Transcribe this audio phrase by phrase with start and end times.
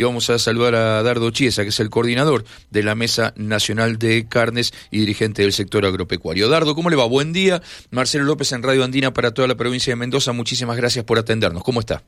[0.00, 3.98] y vamos a saludar a Dardo Chiesa, que es el coordinador de la Mesa Nacional
[3.98, 6.48] de Carnes y dirigente del sector agropecuario.
[6.48, 7.04] Dardo, ¿cómo le va?
[7.04, 7.60] Buen día.
[7.90, 10.32] Marcelo López en Radio Andina para toda la provincia de Mendoza.
[10.32, 11.62] Muchísimas gracias por atendernos.
[11.62, 12.02] ¿Cómo está?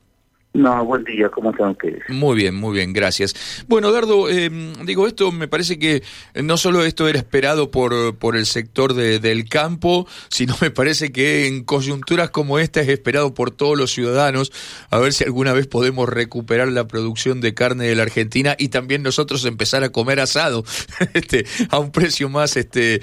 [0.53, 2.03] No, buen día, ¿cómo están ustedes?
[2.09, 3.65] Muy bien, muy bien, gracias.
[3.67, 4.51] Bueno, Dardo, eh,
[4.85, 6.03] digo, esto me parece que
[6.35, 11.11] no solo esto era esperado por, por el sector de, del campo, sino me parece
[11.11, 14.51] que en coyunturas como esta es esperado por todos los ciudadanos,
[14.91, 18.67] a ver si alguna vez podemos recuperar la producción de carne de la Argentina y
[18.67, 20.63] también nosotros empezar a comer asado
[21.15, 23.01] este, a un precio más, este,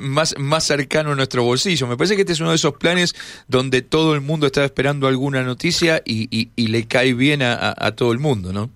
[0.00, 1.86] más, más cercano a nuestro bolsillo.
[1.86, 3.14] Me parece que este es uno de esos planes
[3.48, 7.74] donde todo el mundo está esperando alguna noticia y, y, y le cae bien a,
[7.76, 8.68] a, todo el mundo, ¿no?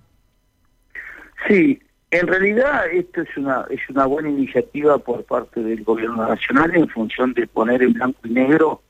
[1.47, 1.79] Sí,
[2.09, 6.87] en realidad esto es una es una buena iniciativa por parte del gobierno nacional en
[6.87, 8.81] función de poner en blanco y negro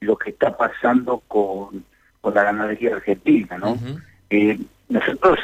[0.00, 1.84] lo que está pasando con,
[2.20, 3.72] con la ganadería argentina, ¿no?
[3.72, 4.02] Uh -huh.
[4.30, 4.58] eh,
[4.88, 5.38] nosotros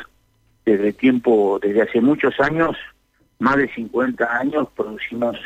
[0.65, 2.77] desde tiempo, desde hace muchos años,
[3.39, 5.37] más de 50 años, producimos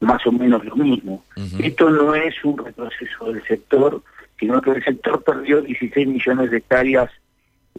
[0.00, 1.24] más o menos lo mismo.
[1.36, 1.64] Uh -huh.
[1.64, 4.02] Esto no es un retroceso del sector,
[4.38, 7.10] sino que el sector perdió 16 millones de hectáreas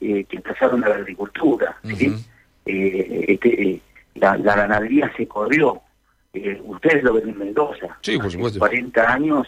[0.02, 1.78] eh, que pasaron a la agricultura.
[1.84, 2.10] ¿sí?
[2.10, 2.24] Uh -huh.
[2.66, 3.82] eh, este, eh,
[4.16, 5.82] la, la, ganadería se corrió.
[6.66, 7.98] Ustedes lo ven en Mendoza.
[8.02, 8.64] Sí, por supuesto.
[8.66, 9.48] Hace 40 años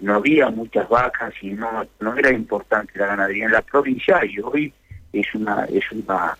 [0.00, 4.38] no había muchas vacas y no, no era importante la ganadería en la provincia y
[4.38, 4.72] hoy
[5.12, 6.36] es una es una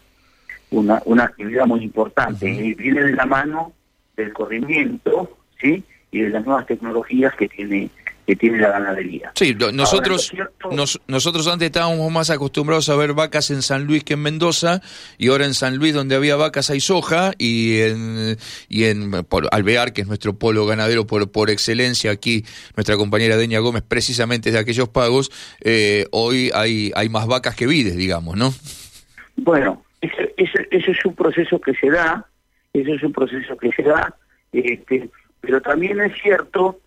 [0.70, 2.46] una, una actividad muy importante.
[2.46, 2.64] Uh -huh.
[2.66, 3.72] Y viene de la mano
[4.16, 5.82] del corrimiento, ¿sí?
[6.10, 7.90] Y de las nuevas tecnologías que tiene
[8.26, 9.32] que tiene la ganadería.
[9.34, 10.76] Sí, nosotros ahora, cierto...
[10.76, 14.80] nos, nosotros antes estábamos más acostumbrados a ver vacas en San Luis que en Mendoza
[15.18, 18.36] y ahora en San Luis donde había vacas hay soja y en
[18.68, 22.44] y en por, Alvear que es nuestro polo ganadero por por excelencia aquí
[22.76, 27.66] nuestra compañera Deña Gómez precisamente de aquellos pagos eh, hoy hay hay más vacas que
[27.66, 28.52] vides digamos, ¿no?
[29.36, 32.26] Bueno, ese, ese, ese es un proceso que se da,
[32.72, 34.14] ese es un proceso que se da,
[34.52, 35.08] este,
[35.40, 36.78] pero también es cierto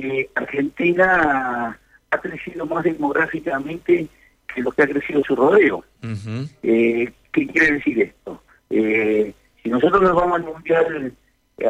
[0.00, 1.78] que Argentina
[2.10, 4.08] ha crecido más demográficamente
[4.54, 5.84] que lo que ha crecido su rodeo.
[6.02, 6.48] Uh -huh.
[6.62, 8.42] eh, ¿Qué quiere decir esto?
[8.70, 9.32] Eh,
[9.62, 11.12] si nosotros nos vamos al mundial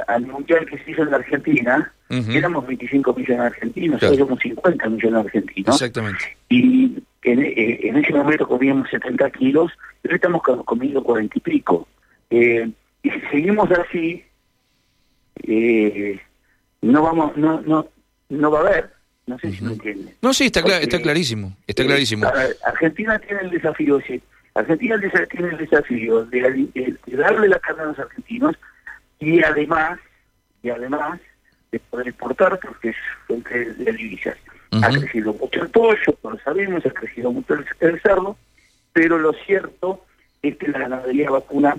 [0.07, 2.37] al mundial que se hizo en la Argentina, uh -huh.
[2.37, 4.13] éramos 25 millones de argentinos, claro.
[4.13, 5.83] hoy somos 50 millones de argentinos.
[5.83, 6.37] Exactamente.
[6.49, 11.89] Y en, eh, en, ese momento comíamos 70 kilos, pero estamos comiendo 40 y pico.
[12.31, 12.71] Eh,
[13.03, 14.25] y si seguimos así,
[15.43, 16.21] eh,
[16.81, 17.87] no vamos, no, no,
[18.33, 18.91] no va a haber.
[19.27, 19.59] No sé uh -huh.
[19.59, 20.15] si me entienden.
[20.21, 21.57] No, sí, está, Porque, está clarísimo.
[21.67, 22.27] Está clarísimo.
[22.65, 24.21] Argentina tiene el desafío, sí.
[24.55, 25.01] Argentina
[25.31, 26.41] tiene el desafío de,
[26.75, 28.57] de, de, darle la carne a los argentinos
[29.19, 29.99] y además,
[30.63, 31.21] y además
[31.71, 34.37] de poder exportar, porque es fuente de divisas.
[34.73, 34.85] Uh -huh.
[34.85, 38.37] Ha crecido mucho el pollo, lo sabemos, ha crecido mucho el, el cerdo,
[38.93, 40.05] pero lo cierto
[40.43, 41.77] es que la ganadería vacuna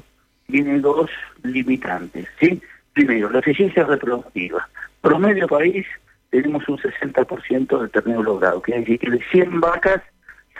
[0.48, 1.10] tiene dos
[1.44, 2.62] limitantes, ¿sí?
[2.94, 4.68] Primero, la eficiencia reproductiva.
[5.02, 5.86] Promedio país
[6.34, 10.02] tenemos un 60% de ternero logrado, quiere decir que de 100 vacas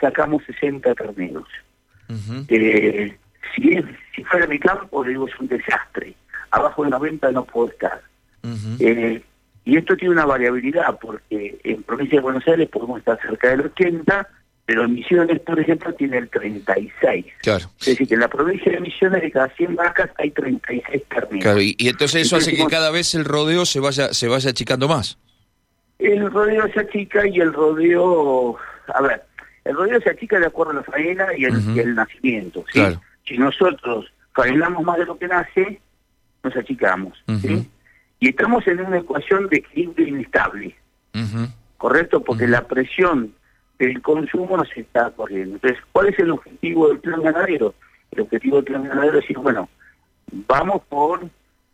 [0.00, 1.48] sacamos 60 terneros.
[2.08, 2.46] Uh -huh.
[2.48, 3.18] eh,
[3.52, 6.14] si, es, si fuera mi campo, digo, es un desastre.
[6.52, 8.00] Abajo de 90 no puedo estar.
[8.44, 8.76] Uh -huh.
[8.78, 9.24] eh,
[9.64, 13.62] y esto tiene una variabilidad, porque en provincia de Buenos Aires podemos estar cerca del
[13.62, 14.28] 80,
[14.66, 17.26] pero en Misiones, por ejemplo, tiene el 36.
[17.42, 17.68] Claro.
[17.80, 21.42] Es decir, que en la provincia de Misiones, de cada 100 vacas, hay 36 terneros.
[21.42, 24.28] Claro, y, y entonces eso entonces, hace que cada vez el rodeo se vaya se
[24.28, 25.18] vaya achicando más.
[25.98, 28.56] El rodeo se achica y el rodeo...
[28.94, 29.22] A ver,
[29.64, 31.76] el rodeo se achica de acuerdo a la faena y el, uh -huh.
[31.76, 32.80] y el nacimiento, ¿sí?
[32.80, 33.00] Claro.
[33.26, 35.80] Si nosotros faenamos más de lo que nace,
[36.42, 37.40] nos achicamos, uh -huh.
[37.40, 37.70] ¿sí?
[38.20, 40.74] Y estamos en una ecuación de equilibrio inestable,
[41.14, 41.48] uh -huh.
[41.78, 42.22] ¿correcto?
[42.22, 43.32] Porque la presión
[43.78, 45.56] del consumo nos está corriendo.
[45.56, 47.74] Entonces, ¿cuál es el objetivo del plan ganadero?
[48.12, 49.68] El objetivo del plan ganadero es decir, bueno,
[50.46, 51.20] vamos por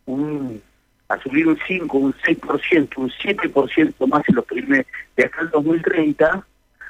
[0.07, 0.63] un
[1.11, 5.51] a subir un 5, un 6%, un 7% más en los primeros, de acá al
[5.51, 6.47] 2030,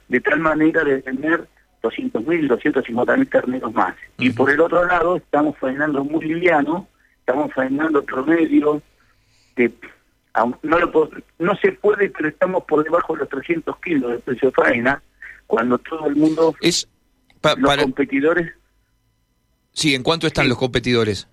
[0.09, 1.49] de tal manera de tener
[1.83, 3.95] 200.000, 250.000 terneros más.
[3.95, 4.27] Uh -huh.
[4.27, 6.87] Y por el otro lado, estamos faenando muy liviano,
[7.19, 8.83] estamos faenando promedio
[9.57, 9.73] de
[10.63, 14.19] no, lo puedo, no se puede, pero estamos por debajo de los 300 kilos de
[14.19, 15.03] precio de faena,
[15.47, 16.87] cuando todo el mundo, es
[17.41, 17.83] pa, los para...
[17.83, 18.53] competidores...
[19.73, 20.49] Sí, ¿en cuánto están sí.
[20.51, 21.27] los competidores?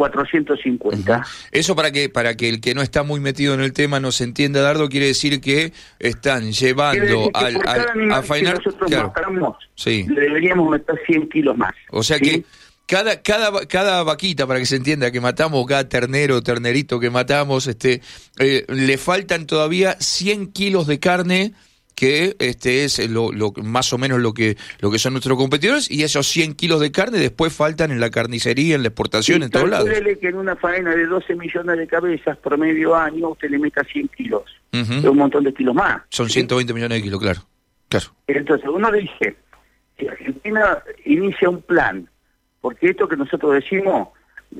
[0.00, 0.96] 450.
[0.96, 1.26] Uh -huh.
[1.52, 4.12] Eso para que para que el que no está muy metido en el tema no
[4.12, 8.58] se entienda, Dardo, quiere decir que están llevando al, al a faenar...
[8.58, 9.12] Que nosotros claro.
[9.14, 10.06] matamos, sí.
[10.08, 11.74] le deberíamos meter 100 kilos más.
[11.90, 12.24] O sea ¿sí?
[12.24, 12.44] que
[12.86, 17.66] cada, cada, cada vaquita, para que se entienda, que matamos, cada ternero, ternerito que matamos,
[17.66, 18.00] este,
[18.38, 21.52] eh, le faltan todavía 100 kilos de carne
[22.00, 25.90] que este es lo, lo, más o menos lo que, lo que son nuestros competidores,
[25.90, 29.50] y esos 100 kilos de carne después faltan en la carnicería, en la exportación, en
[29.50, 29.86] todos lados.
[30.18, 34.08] que en una faena de 12 millones de cabezas promedio año usted le meta 100
[34.16, 34.44] kilos.
[34.72, 36.00] Es un montón de kilos más.
[36.08, 37.42] Son 120 millones de kilos, claro.
[37.90, 38.06] claro.
[38.28, 39.36] Entonces uno dice,
[39.98, 42.08] si Argentina inicia un plan,
[42.62, 44.08] porque esto que nosotros decimos,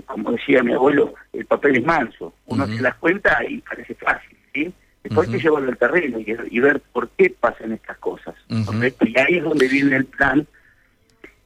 [0.05, 2.35] como decía mi abuelo, el papel es manso.
[2.45, 4.75] Uno se las cuenta y parece fácil, ¿sí?
[5.03, 9.39] Después hay que llevarlo al terreno y, ver por qué pasan estas cosas, Y ahí
[9.39, 10.47] es donde viene el plan,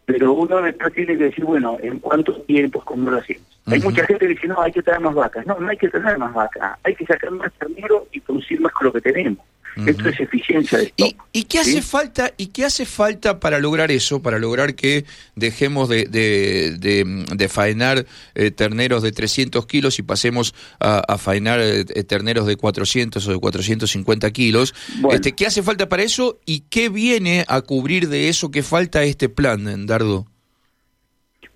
[0.05, 3.47] pero uno después tiene que decir, bueno, ¿en cuánto tiempo, cómo lo hacemos?
[3.67, 5.47] Hay mucha gente que dice, no, hay que tener más vacas.
[5.47, 8.73] No, no hay que tener más vacas, hay que sacar más ternero y producir más
[8.73, 9.45] con lo que tenemos.
[9.77, 13.91] Esto es eficiencia de ¿Y, ¿Y, qué hace falta y qué hace falta para lograr
[13.91, 15.05] eso, para lograr que
[15.35, 22.47] dejemos de, de, faenar eh, terneros de 300 kilos y pasemos a, faenar eh, terneros
[22.47, 24.75] de 400 o de 450 kilos?
[25.11, 29.03] Este, ¿Qué hace falta para eso y qué viene a cubrir de eso que falta
[29.03, 30.27] este plan, Dardo?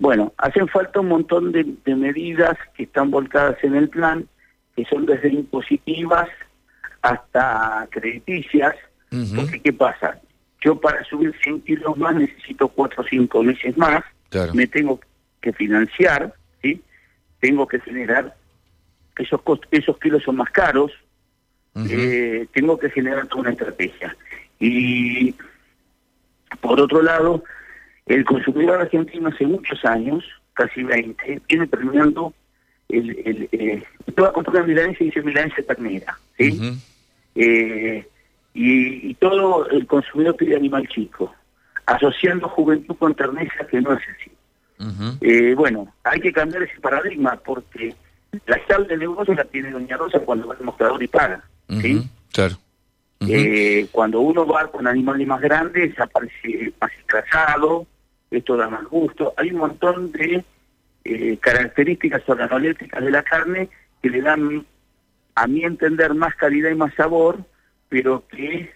[0.01, 4.27] Bueno, hacen falta un montón de, de medidas que están volcadas en el plan,
[4.75, 6.29] que son desde impositivas
[7.03, 8.75] hasta crediticias,
[9.35, 10.21] porque ¿qué pasa?
[10.61, 14.03] Yo para subir 100 kilos más necesito 4 o 5 meses más,
[14.55, 15.01] me tengo
[15.41, 16.83] que financiar, ¿sí?
[17.41, 18.35] tengo que generar,
[19.17, 19.41] esos,
[19.71, 20.93] esos kilos son más caros,
[21.89, 24.17] eh, tengo que generar toda una estrategia.
[24.59, 25.35] Y
[26.61, 27.45] por otro lado,
[28.07, 30.25] el consumidor argentino hace muchos años,
[30.55, 32.35] casi 20, viene terminando
[32.89, 33.85] el, el, eh,
[34.17, 36.79] a comprar milanesa y dice milanesa ternera, ¿sí?
[37.35, 38.07] eh,
[38.55, 41.35] y, todo el consumidor pide animal chico,
[41.87, 44.31] asociando juventud con terneza que no es así.
[45.21, 47.95] eh, bueno, hay que cambiar ese paradigma porque
[48.47, 51.43] la llave de negocio la tiene Doña Rosa cuando va al mostrador y paga,
[51.81, 52.09] ¿sí?
[52.33, 52.57] Claro.
[53.21, 57.87] eh, cuando uno va con animales más grandes aparece más estrasado,
[58.31, 59.33] esto da más gusto.
[59.37, 60.45] Hay un montón de
[61.09, 63.71] eh, características organolépticas de la carne
[64.03, 64.67] que le dan,
[65.35, 67.39] a mi entender, más calidad y más sabor,
[67.89, 68.71] pero que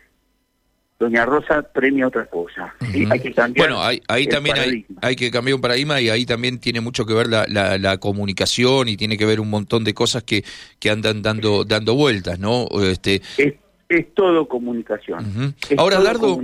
[0.99, 2.75] Doña Rosa premia otra cosa.
[3.11, 6.81] Hay que cambiar bueno, ahí, también hay, que cambiar un paradigma y ahí también tiene
[6.81, 10.45] mucho que ver la, la, comunicación y tiene que ver un montón de cosas que,
[10.79, 12.69] que andan dando dando vueltas, ¿no?
[12.83, 13.55] Este, es
[14.15, 15.55] todo comunicación.
[15.77, 16.39] Ahora, Dardo,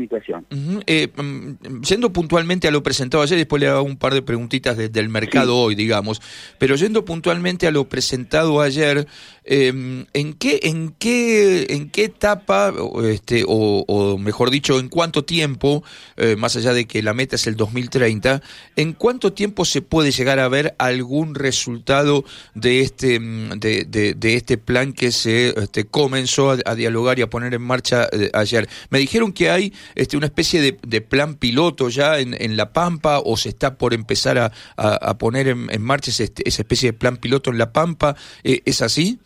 [0.87, 4.77] eh, mm, yendo puntualmente a lo presentado ayer, después le hago un par de preguntitas
[4.77, 6.21] desde el mercado hoy, digamos,
[6.59, 9.07] pero yendo puntualmente a lo presentado ayer,
[9.45, 12.73] eh, ¿en qué en qué en qué etapa,
[13.05, 15.83] este, o, mejor dicho, en cuánto tiempo,
[16.17, 18.43] eh, más allá de que la meta es el 2030,
[18.77, 22.25] en cuánto tiempo se puede llegar a ver algún resultado
[22.55, 27.23] de este mm, de, de, este plan que se este, comenzó a, a dialogar y
[27.23, 28.69] a poner en marcha eh, ayer.
[28.91, 33.21] Me dijeron que hay este, una especie de, plan piloto ya en, en, La Pampa
[33.25, 37.17] o se está por empezar a, a, poner en, marcha ese, esa especie de plan
[37.17, 38.17] piloto en La Pampa.
[38.43, 39.19] Eh, ¿Es así?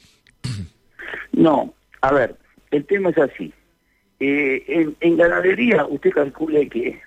[1.33, 2.37] No, a ver,
[2.71, 3.53] el tema es así.
[4.21, 7.01] Eh, en, ganadería usted calcula que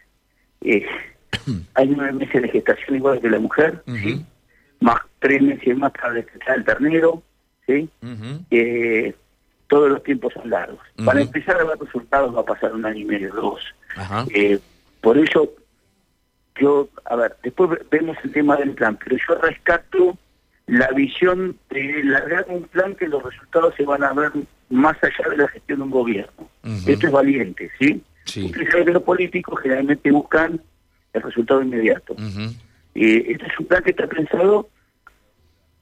[1.76, 3.84] hay nueve meses de gestación igual que la mujer,
[4.82, 7.24] más tres meses más para despejar el ternero,
[7.66, 7.90] ¿sí?
[9.68, 10.80] Todos los tiempos son largos.
[11.04, 13.62] Para empezar a ver resultados va a pasar un año y medio, dos.
[14.34, 14.60] Eh,
[15.02, 15.52] por eso,
[16.60, 20.18] yo, a ver, después vemos el tema del plan, pero yo rescato
[20.68, 24.32] la visión de largar un plan que los resultados se van a ver
[24.70, 26.50] más allá de la gestión de un gobierno.
[26.88, 28.04] Esto es valiente, ¿sí?
[28.26, 28.46] sí.
[28.46, 30.60] Ustedes saben que los políticos generalmente buscan
[31.14, 32.16] el resultado inmediato.
[32.96, 34.70] Eh, este es un plan que está pensado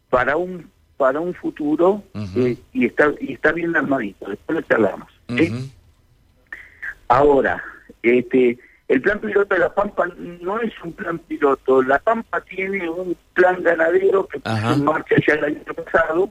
[0.10, 0.70] para un
[1.04, 2.02] para un futuro
[2.38, 4.26] eh, y está y está bien armadito.
[4.30, 5.10] Después lo charlamos.
[7.10, 7.62] Ahora,
[8.02, 8.58] este
[8.88, 11.82] el plan piloto de La Pampa no es un plan piloto.
[11.84, 16.30] La Pampa tiene un plan ganadero que puso en marcha ya el año pasado,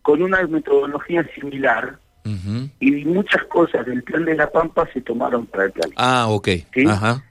[0.00, 1.98] con una metodología similar.
[2.80, 5.90] Y muchas cosas del plan de La Pampa se tomaron para el plan.
[5.96, 6.48] Ah, ok.
[6.88, 7.22] Ajá.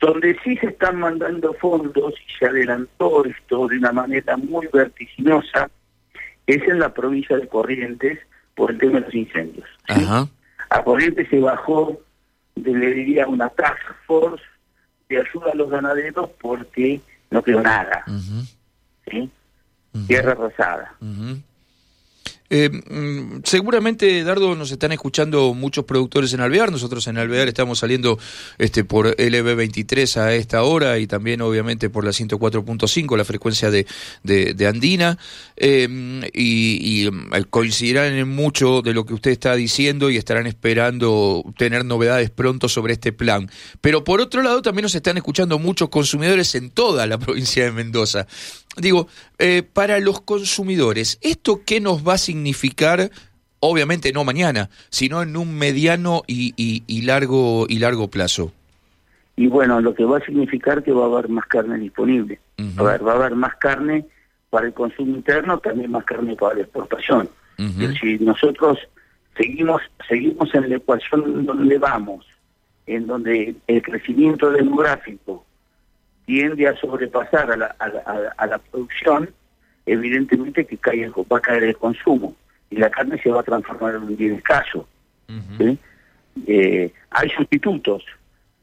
[0.00, 5.70] Donde sí se están mandando fondos y se adelantó esto de una manera muy vertiginosa
[6.46, 8.18] es en la provincia de Corrientes
[8.54, 9.68] por el tema de los incendios.
[10.70, 12.00] A Corrientes se bajó,
[12.56, 14.42] de, le diría, una task force
[15.08, 18.04] de ayuda a los ganaderos porque no quedó nada.
[20.06, 20.94] Tierra arrasada.
[22.54, 26.70] Eh, mm, seguramente, Dardo, nos están escuchando muchos productores en Alvear.
[26.70, 28.18] Nosotros en Alvear estamos saliendo
[28.58, 33.86] este, por LB23 a esta hora y también, obviamente, por la 104.5, la frecuencia de,
[34.22, 35.16] de, Andina.
[35.56, 35.88] Eh,
[36.34, 41.42] y, y, mm, coincidirán en mucho de lo que usted está diciendo y estarán esperando
[41.56, 43.50] tener novedades pronto sobre este plan.
[43.80, 47.72] Pero por otro lado, también nos están escuchando muchos consumidores en toda la provincia de
[47.72, 48.26] Mendoza.
[48.76, 49.06] Digo,
[49.38, 53.10] eh, para los consumidores, ¿esto qué nos va a significar?
[53.60, 58.52] Obviamente no mañana, sino en un mediano y, y, largo y largo plazo.
[59.36, 62.40] Y bueno, lo que va a significar que va a haber más carne disponible.
[62.76, 64.04] a ver, va a haber más carne
[64.50, 67.28] para el consumo interno, también más carne para la exportación.
[68.00, 68.78] Si nosotros
[69.36, 72.26] seguimos seguimos en la ecuación donde vamos,
[72.86, 75.44] en donde el crecimiento demográfico
[76.24, 77.66] tiende a sobrepasar a la,
[78.36, 79.30] a la, producción,
[79.86, 82.36] evidentemente que cae va a caer el consumo
[82.70, 84.86] y la carne se va a transformar en un bien escaso.
[86.46, 88.04] Eh, hay sustitutos,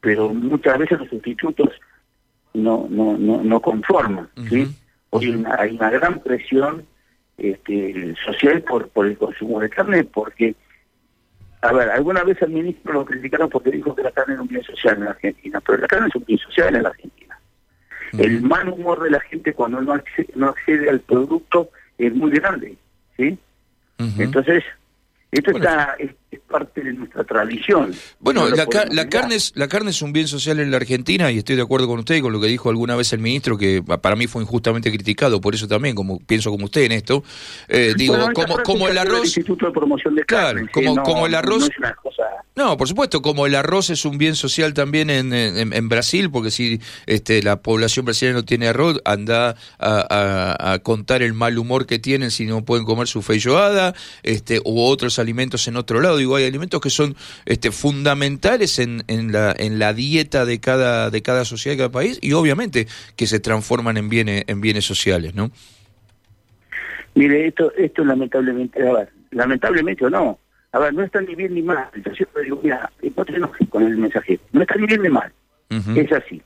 [0.01, 1.69] pero muchas veces los sustitutos
[2.53, 4.29] no no no, no conforman.
[4.49, 4.67] ¿sí?
[5.11, 6.85] Hoy hay una, hay una gran presión
[7.37, 10.55] este, social por, por el consumo de carne, porque,
[11.61, 14.47] a ver, alguna vez al ministro lo criticaron porque dijo que la carne era un
[14.47, 17.28] bien social en la Argentina, pero la carne es un bien social en la Argentina.
[18.17, 22.31] El mal humor de la gente cuando no accede, no accede al producto es muy
[22.31, 22.75] grande,
[23.17, 23.37] ¿sí?
[24.17, 24.63] Entonces,
[25.31, 27.93] esto está, es, parte de nuestra tradición.
[28.19, 31.55] Bueno, la, carne es, la carne es un bien social en la Argentina y estoy
[31.55, 34.15] de acuerdo con usted y con lo que dijo alguna vez el ministro, que para
[34.15, 37.24] mí fue injustamente criticado, por eso también, como pienso como usted en esto.
[37.67, 39.25] Eh, digo, como, como el arroz...
[39.25, 41.69] Instituto de Promoción de Claro, como, como el arroz...
[42.55, 46.51] No, por supuesto, como el arroz es un bien social también en, en, Brasil, porque
[46.51, 51.86] si este, la población brasileña no tiene arroz, anda a, a, contar el mal humor
[51.86, 56.18] que tienen si no pueden comer su feijoada, este, u otros alimentos en otro lado.
[56.19, 61.09] Digo, hay alimentos que son este, fundamentales en, en, la, en la dieta de cada,
[61.09, 64.85] de cada sociedad, de cada país, y obviamente que se transforman en bienes, en bienes
[64.85, 65.51] sociales, ¿no?
[67.15, 70.39] Mire, esto, esto lamentablemente, a ver, lamentablemente o no,
[70.71, 71.89] a ver, no está ni bien ni mal.
[72.05, 75.31] Yo siempre digo, mira, no te con el mensaje, no está ni bien ni mal,
[75.69, 76.41] es así.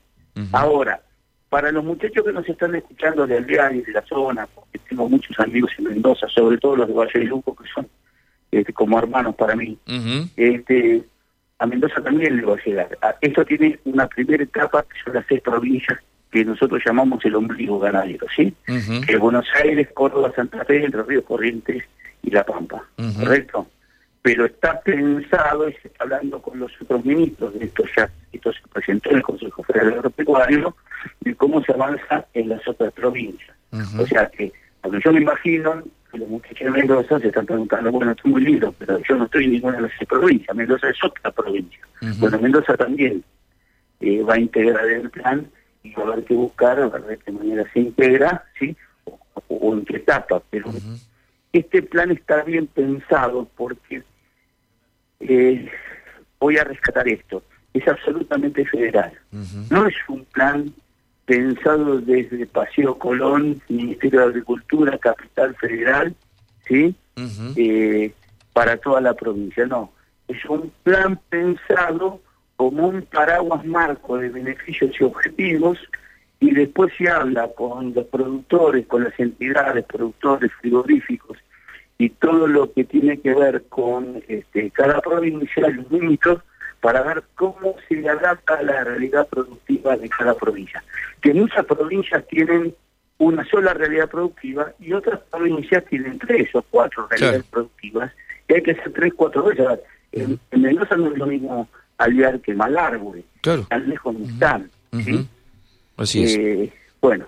[0.52, 1.00] Ahora,
[1.48, 5.08] para los muchachos que nos están escuchando del diario y de la zona, porque tengo
[5.08, 7.86] muchos amigos en Mendoza, sobre todo los de Valle de Luco, que son
[8.58, 9.78] este, como hermanos para mí.
[10.36, 11.04] este
[11.58, 12.98] A Mendoza también le va a llegar.
[13.20, 15.98] Esto tiene una primera etapa, que son las seis provincias
[16.30, 18.52] que nosotros llamamos el ombligo ganadero, ¿sí?
[19.06, 21.84] Que Buenos Aires, Córdoba, Santa Fe, Entre Ríos, Corrientes
[22.22, 22.82] y La Pampa,
[23.20, 23.68] ¿correcto?
[24.20, 28.52] Pero está pensado, y se está hablando con los otros ministros, de esto ya esto
[28.52, 30.74] se presentó en el Consejo Federal Agropecuario,
[31.20, 33.56] de cómo se avanza en las otras provincias.
[33.98, 35.84] O sea que, cuando yo me imagino,
[36.18, 39.44] los muchachos de Mendoza se están preguntando, bueno, estoy muy lindo, pero yo no estoy
[39.44, 41.80] en ninguna de las provincias, Mendoza es otra provincia.
[42.18, 43.24] Bueno, Mendoza también
[44.00, 45.46] eh, va a integrar el plan
[45.82, 48.76] y va a haber que buscar, a ver de qué manera se integra, ¿sí?
[49.48, 50.70] O, en qué etapa, pero
[51.52, 54.02] este plan está bien pensado porque
[55.20, 55.70] eh,
[56.38, 57.42] voy a rescatar esto,
[57.72, 59.12] es absolutamente federal.
[59.70, 60.72] No es un plan
[61.24, 66.14] pensado desde Paseo Colón, Ministerio de Agricultura, Capital Federal,
[66.66, 66.94] ¿sí?
[67.56, 68.12] Eh,
[68.52, 69.66] para toda la provincia.
[69.66, 69.92] No,
[70.28, 72.20] es un plan pensado
[72.56, 75.78] como un paraguas marco de beneficios y objetivos
[76.40, 81.38] y después se habla con los productores, con las entidades, productores frigoríficos
[81.98, 86.38] y todo lo que tiene que ver con este, cada provincia, los límites,
[86.84, 90.84] para ver cómo se adapta a la realidad productiva de cada provincia.
[91.22, 92.74] Que muchas provincias tienen
[93.16, 98.12] una sola realidad productiva y otras provincias tienen tres o cuatro realidades productivas
[98.46, 99.66] y hay que hacer tres, cuatro veces.
[100.12, 103.62] En, Mendoza no es lo mismo aliar que Malargüe, claro.
[103.62, 104.70] tan lejos no están.
[105.96, 106.36] Así es.
[106.36, 106.72] Eh,
[107.04, 107.26] bueno.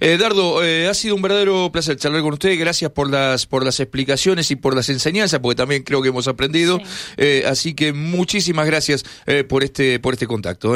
[0.00, 2.58] Eh, Dardo, eh, ha sido un verdadero placer charlar con usted.
[2.58, 6.28] Gracias por las por las explicaciones y por las enseñanzas, porque también creo que hemos
[6.28, 6.78] aprendido.
[7.16, 10.74] Eh, así que muchísimas gracias eh, por este por este contacto.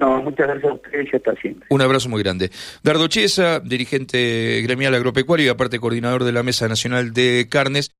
[0.00, 1.64] No, muchas gracias a usted y hasta siempre.
[1.70, 2.50] Un abrazo muy grande.
[2.82, 7.92] Dardo Chiesa, dirigente gremial agropecuario y aparte coordinador de la Mesa Nacional de Carnes.